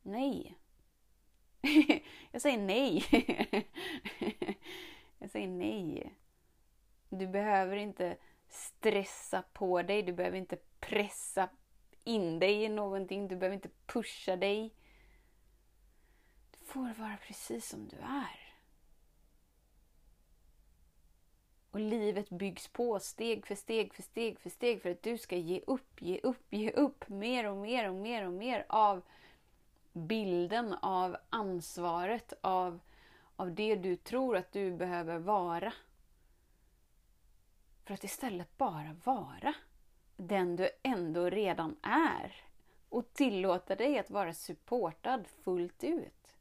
Nej, 0.02 0.58
jag 2.32 2.42
säger 2.42 2.58
nej. 2.58 3.06
jag 5.20 5.30
säger 5.30 5.48
nej. 5.48 6.14
Du 7.10 7.28
behöver 7.28 7.78
inte 7.78 8.18
stressa 8.50 9.44
på 9.54 9.82
dig. 9.82 10.04
Du 10.04 10.14
behöver 10.14 10.38
inte 10.38 10.58
pressa 10.80 11.50
in 12.04 12.40
dig 12.40 12.64
i 12.64 12.70
någonting. 12.70 13.28
Du 13.28 13.36
behöver 13.36 13.56
inte 13.56 13.70
pusha 13.86 14.36
dig. 14.36 14.74
Du 16.60 16.66
får 16.66 16.94
vara 16.94 17.18
precis 17.28 17.70
som 17.70 17.88
du 17.88 17.98
är. 17.98 18.48
Och 21.72 21.80
livet 21.80 22.30
byggs 22.30 22.68
på 22.68 23.00
steg 23.00 23.48
för 23.48 23.56
steg 23.56 23.94
för 23.94 24.04
steg 24.04 24.40
för 24.40 24.50
steg 24.50 24.82
för 24.82 24.92
att 24.92 25.04
du 25.04 25.18
ska 25.18 25.36
ge 25.36 25.62
upp, 25.68 26.02
ge 26.02 26.20
upp, 26.20 26.54
ge 26.54 26.72
upp 26.72 27.10
mer 27.10 27.50
och 27.50 27.58
mer 27.58 27.90
och 27.90 27.96
mer 27.96 28.28
och 28.28 28.34
mer 28.34 28.66
av 28.70 29.02
bilden 29.94 30.74
av 30.74 31.18
ansvaret 31.30 32.34
av, 32.42 32.80
av 33.36 33.56
det 33.56 33.76
du 33.76 33.96
tror 33.96 34.38
att 34.38 34.52
du 34.52 34.72
behöver 34.72 35.18
vara. 35.18 35.74
För 37.88 37.94
att 37.94 38.04
istället 38.04 38.58
bara 38.58 38.96
vara 39.04 39.54
den 40.18 40.56
du 40.56 40.70
ändå 40.84 41.30
redan 41.30 41.76
är 41.82 42.36
och 42.90 43.14
tillåta 43.14 43.76
dig 43.76 44.00
att 44.00 44.10
vara 44.10 44.34
supportad 44.34 45.28
fullt 45.28 45.84
ut. 45.84 46.38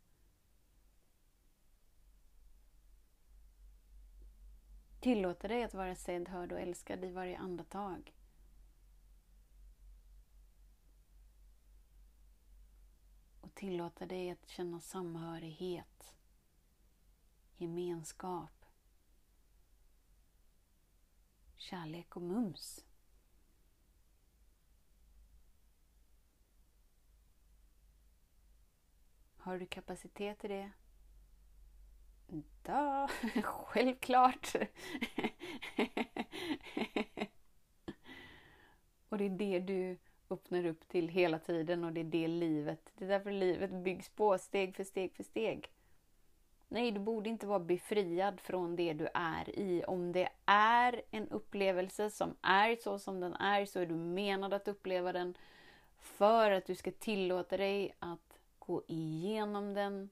Tillåta 5.00 5.48
dig 5.48 5.62
att 5.62 5.74
vara 5.74 5.94
sedd, 5.94 6.28
hörd 6.28 6.52
och 6.52 6.61
älskad 6.61 7.04
i 7.04 7.11
varje 7.11 7.38
andetag. 7.38 8.12
tillåta 13.54 14.06
dig 14.06 14.30
att 14.30 14.48
känna 14.48 14.80
samhörighet, 14.80 16.14
gemenskap, 17.56 18.56
kärlek 21.57 22.16
och 22.16 22.23
mums. 22.23 22.85
Har 29.37 29.59
du 29.59 29.66
kapacitet 29.66 30.38
till 30.38 30.51
det? 30.51 30.71
Ja, 32.64 33.09
självklart! 33.42 34.55
och 39.09 39.19
det 39.19 39.25
är 39.25 39.31
det 39.31 39.61
du 39.61 39.99
öppnar 40.31 40.66
upp 40.66 40.88
till 40.88 41.09
hela 41.09 41.38
tiden 41.38 41.85
och 41.85 41.92
det 41.92 42.01
är 42.01 42.05
det 42.05 42.29
livet. 42.29 42.92
Det 42.95 43.05
är 43.05 43.09
därför 43.09 43.33
livet 43.33 43.71
byggs 43.71 44.09
på 44.09 44.38
steg 44.38 44.77
för 44.77 44.85
steg 44.85 45.14
för 45.14 45.23
steg. 45.23 45.71
Nej, 46.68 46.90
du 46.90 47.00
borde 47.00 47.31
inte 47.31 47.46
vara 47.46 47.59
befriad 47.59 48.40
från 48.40 48.76
det 48.76 48.92
du 48.92 49.09
är 49.14 49.59
i. 49.59 49.85
Om 49.87 50.12
det 50.12 50.29
är 50.46 51.02
en 51.11 51.29
upplevelse 51.29 52.11
som 52.11 52.37
är 52.42 52.76
så 52.76 52.98
som 52.98 53.20
den 53.20 53.35
är, 53.35 53.66
så 53.66 53.81
är 53.81 53.87
du 53.87 53.94
menad 53.94 54.55
att 54.55 54.68
uppleva 54.68 55.12
den 55.12 55.37
för 55.98 56.50
att 56.50 56.66
du 56.66 56.74
ska 56.74 56.90
tillåta 56.90 57.57
dig 57.57 57.94
att 57.98 58.38
gå 58.59 58.83
igenom 58.87 59.74
den. 59.74 60.11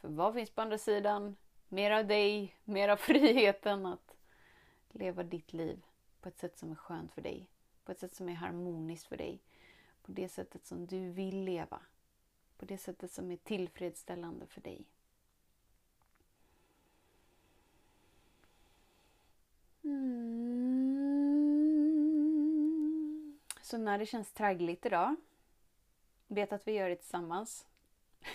För 0.00 0.08
vad 0.08 0.34
finns 0.34 0.50
på 0.50 0.62
andra 0.62 0.78
sidan? 0.78 1.36
Mer 1.68 1.90
av 1.90 2.06
dig, 2.06 2.56
mer 2.64 2.88
av 2.88 2.96
friheten 3.10 3.86
att 3.86 4.16
leva 4.90 5.22
ditt 5.22 5.52
liv 5.52 5.84
på 6.20 6.28
ett 6.28 6.38
sätt 6.38 6.58
som 6.58 6.70
är 6.70 6.74
skönt 6.74 7.12
för 7.12 7.22
dig. 7.22 7.50
På 7.84 7.92
ett 7.92 8.00
sätt 8.00 8.14
som 8.14 8.28
är 8.28 8.34
harmoniskt 8.34 9.06
för 9.06 9.16
dig. 9.16 9.42
På 10.02 10.12
det 10.12 10.28
sättet 10.28 10.66
som 10.66 10.86
du 10.86 11.10
vill 11.10 11.44
leva. 11.44 11.80
På 12.56 12.64
det 12.64 12.78
sättet 12.78 13.10
som 13.10 13.30
är 13.30 13.36
tillfredsställande 13.36 14.46
för 14.46 14.60
dig. 14.60 14.86
Mm. 19.84 20.94
Så 23.62 23.78
när 23.78 23.98
det 23.98 24.06
känns 24.06 24.32
traggligt 24.32 24.86
idag, 24.86 25.16
vet 26.26 26.52
att 26.52 26.68
vi 26.68 26.72
gör 26.72 26.88
det 26.88 26.96
tillsammans. 26.96 27.66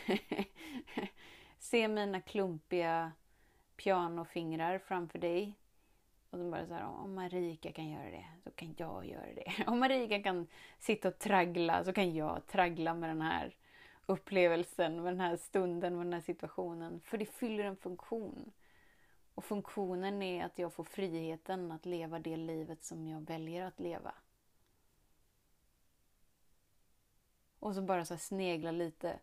Se 1.60 1.88
mina 1.88 2.22
klumpiga 2.22 3.12
pianofingrar 3.76 4.80
framför 4.80 5.20
dig. 5.20 5.54
Och 6.30 6.38
så 6.38 6.52
bara 6.52 6.68
så 6.68 6.74
här, 6.74 6.86
om 6.86 7.16
Marika 7.16 7.72
kan 7.72 7.90
göra 7.90 8.12
det, 8.12 8.26
så 8.44 8.52
kan 8.52 8.76
jag 8.78 9.06
göra 9.06 9.34
det. 9.36 9.64
Om 9.68 9.80
Marika 9.80 10.24
kan 10.24 10.48
sitta 10.80 11.08
och 11.08 11.20
traggla, 11.20 11.84
så 11.84 11.94
kan 11.94 12.16
jag 12.16 12.48
traggla 12.48 12.94
med 12.94 13.10
den 13.10 13.22
här 13.22 13.56
upplevelsen, 14.06 15.04
med 15.04 15.14
den 15.14 15.20
här 15.20 15.38
stunden, 15.38 15.98
med 15.98 16.06
den 16.06 16.14
här 16.14 16.22
situationen. 16.22 17.02
För 17.06 17.18
det 17.18 17.26
fyller 17.26 17.64
en 17.64 17.76
funktion. 17.76 18.52
Och 19.40 19.46
funktionen 19.46 20.22
är 20.22 20.46
att 20.46 20.60
jag 20.60 20.74
får 20.74 20.84
friheten 20.84 21.72
att 21.72 21.86
leva 21.86 22.20
det 22.20 22.38
livet 22.38 22.84
som 22.84 23.08
jag 23.08 23.22
väljer 23.22 23.66
att 23.66 23.80
leva. 23.80 24.14
Och 27.60 27.76
så 27.76 27.82
bara 27.82 28.06
så 28.06 28.18
snegla 28.18 28.72
lite 28.72 29.20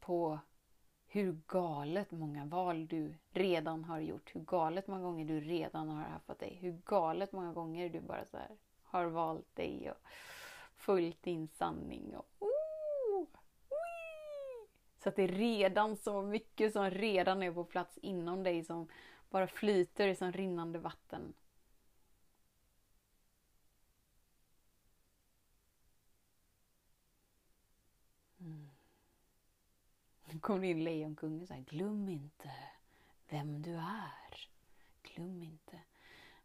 på 0.00 0.38
hur 1.06 1.40
galet 1.46 2.10
många 2.10 2.44
val 2.44 2.86
du 2.86 3.14
redan 3.30 3.84
har 3.84 3.98
gjort. 4.00 4.34
Hur 4.34 4.40
galet 4.40 4.86
många 4.86 5.02
gånger 5.02 5.24
du 5.24 5.40
redan 5.40 5.88
har 5.88 6.02
haft 6.02 6.38
dig. 6.38 6.58
Hur 6.60 6.80
galet 6.84 7.32
många 7.32 7.52
gånger 7.52 7.88
du 7.88 8.00
bara 8.00 8.24
så 8.24 8.38
har 8.82 9.06
valt 9.06 9.56
dig 9.56 9.90
och 9.90 9.98
följt 10.74 11.22
din 11.22 11.48
sanning. 11.48 12.16
Och, 12.16 12.26
oh, 12.38 12.53
så 15.04 15.08
att 15.08 15.16
det 15.16 15.22
är 15.22 15.28
redan 15.28 15.96
så 15.96 16.22
mycket 16.22 16.72
som 16.72 16.90
redan 16.90 17.42
är 17.42 17.52
på 17.52 17.64
plats 17.64 17.98
inom 17.98 18.42
dig 18.42 18.64
som 18.64 18.88
bara 19.30 19.46
flyter 19.46 20.14
som 20.14 20.32
rinnande 20.32 20.78
vatten. 20.78 21.34
Mm. 28.40 28.70
Nu 30.26 30.40
kommer 30.40 30.64
in 30.64 30.84
Lejonkungen 30.84 31.42
och 31.42 31.48
säger 31.48 31.64
glöm 31.64 32.08
inte 32.08 32.50
vem 33.28 33.62
du 33.62 33.74
är. 33.74 34.48
Glöm 35.02 35.42
inte. 35.42 35.80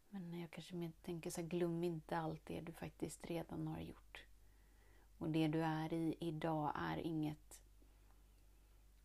Men 0.09 0.39
jag 0.39 0.51
kanske 0.51 0.75
mer 0.75 0.91
tänker 1.03 1.29
så 1.29 1.41
här, 1.41 1.47
glöm 1.47 1.83
inte 1.83 2.17
allt 2.17 2.45
det 2.45 2.61
du 2.61 2.71
faktiskt 2.71 3.25
redan 3.25 3.67
har 3.67 3.79
gjort. 3.79 4.23
Och 5.17 5.29
det 5.29 5.47
du 5.47 5.61
är 5.61 5.93
i 5.93 6.15
idag 6.19 6.71
är 6.75 6.97
inget 6.97 7.59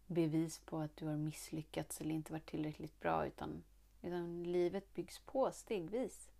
bevis 0.06 0.58
på 0.58 0.78
att 0.78 0.96
du 0.96 1.06
har 1.06 1.16
misslyckats 1.16 2.00
eller 2.00 2.14
inte 2.14 2.32
varit 2.32 2.46
tillräckligt 2.46 3.00
bra 3.00 3.26
utan, 3.26 3.64
utan 4.02 4.42
livet 4.42 4.94
byggs 4.94 5.18
på 5.18 5.52
stegvis. 5.52 6.30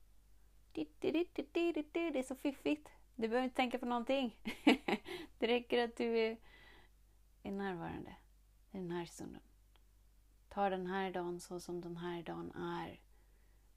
Det 0.72 2.18
är 2.18 2.22
så 2.22 2.34
fiffigt. 2.34 2.88
Du 3.16 3.28
behöver 3.28 3.44
inte 3.44 3.56
tänka 3.56 3.78
på 3.78 3.86
någonting. 3.86 4.36
Det 5.38 5.46
räcker 5.46 5.84
att 5.84 5.96
du 5.96 6.18
är, 6.18 6.36
är 7.42 7.52
närvarande 7.52 8.16
i 8.72 8.76
den 8.76 8.90
här 8.90 9.06
stunden. 9.06 9.42
Ta 10.48 10.70
den 10.70 10.86
här 10.86 11.10
dagen 11.10 11.40
så 11.40 11.60
som 11.60 11.80
den 11.80 11.96
här 11.96 12.22
dagen 12.22 12.52
är. 12.52 13.00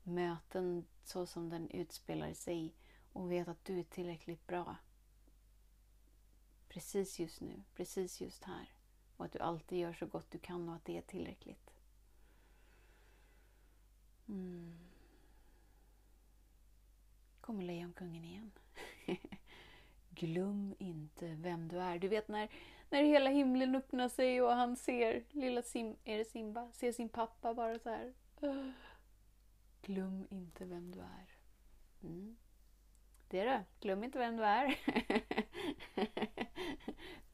Möten 0.04 0.86
så 1.04 1.26
som 1.26 1.50
den 1.50 1.70
utspelar 1.70 2.34
sig 2.34 2.74
och 3.14 3.32
vet 3.32 3.48
att 3.48 3.66
du 3.66 3.80
är 3.80 3.84
tillräckligt 3.84 4.48
bra. 4.48 4.76
Precis 6.70 7.20
just 7.20 7.42
nu, 7.42 7.64
precis 7.76 8.22
just 8.22 8.44
här. 8.44 8.77
Och 9.18 9.26
att 9.26 9.32
du 9.32 9.40
alltid 9.40 9.80
gör 9.80 9.94
så 9.94 10.06
gott 10.06 10.32
du 10.32 10.40
kan 10.40 10.70
och 10.70 10.76
att 10.76 10.86
det 10.86 10.98
är 10.98 11.02
tillräckligt. 11.02 11.74
Mm. 14.28 14.78
kommer 17.42 17.64
Lejonkungen 17.64 18.24
igen. 18.24 18.52
Glöm 20.10 20.76
inte 20.80 21.28
vem 21.28 21.68
du 21.68 21.80
är. 21.80 22.00
Du 22.00 22.08
vet 22.08 22.28
när, 22.28 22.50
när 22.90 23.04
hela 23.04 23.30
himlen 23.30 23.76
öppnar 23.76 24.10
sig 24.10 24.42
och 24.42 24.52
han 24.52 24.76
ser 24.76 25.24
lilla 25.32 25.62
Sim, 25.62 25.96
är 26.04 26.18
det 26.18 26.26
Simba, 26.26 26.72
ser 26.72 26.92
sin 26.92 27.10
pappa 27.10 27.54
bara 27.54 27.80
så 27.80 27.90
här. 27.90 28.14
Glöm 29.82 30.28
inte 30.30 30.66
vem 30.66 30.92
du 30.92 31.00
är. 31.00 31.30
Mm. 32.04 32.38
Det 33.28 33.40
är 33.40 33.46
det. 33.46 33.64
Glöm 33.80 34.04
inte 34.04 34.20
vem 34.20 34.38
du 34.38 34.44
är. 34.44 34.80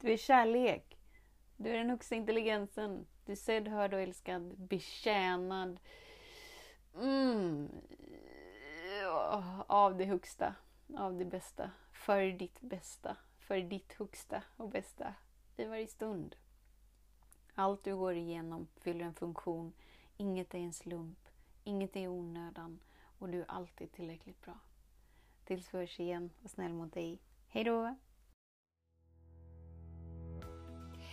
du 0.00 0.12
är 0.12 0.16
kärlek. 0.16 0.93
Du 1.56 1.70
är 1.70 1.78
den 1.78 1.90
högsta 1.90 2.14
intelligensen. 2.14 3.06
Du 3.24 3.32
är 3.32 3.36
sedd, 3.36 3.68
hörd 3.68 3.94
och 3.94 4.00
älskad. 4.00 4.58
Betjänad. 4.58 5.80
Mm. 6.96 7.70
Av 9.66 9.96
det 9.96 10.04
högsta. 10.04 10.54
Av 10.96 11.18
det 11.18 11.24
bästa. 11.24 11.70
För 11.92 12.22
ditt 12.22 12.60
bästa. 12.60 13.16
För 13.38 13.60
ditt 13.60 13.92
högsta 13.92 14.42
och 14.56 14.68
bästa. 14.68 15.14
I 15.56 15.64
varje 15.64 15.86
stund. 15.86 16.36
Allt 17.54 17.84
du 17.84 17.96
går 17.96 18.14
igenom 18.14 18.68
fyller 18.76 19.04
en 19.04 19.14
funktion. 19.14 19.72
Inget 20.16 20.54
är 20.54 20.58
en 20.58 20.72
slump. 20.72 21.18
Inget 21.64 21.96
är 21.96 22.08
onödan. 22.08 22.78
Och 23.18 23.28
du 23.28 23.40
är 23.40 23.50
alltid 23.50 23.92
tillräckligt 23.92 24.40
bra. 24.42 24.58
Tills 25.44 25.74
vi 25.74 25.78
hörs 25.78 26.00
igen. 26.00 26.30
Var 26.40 26.48
snäll 26.48 26.72
mot 26.72 26.92
dig. 26.92 27.18
Hej 27.48 27.64
då! 27.64 27.94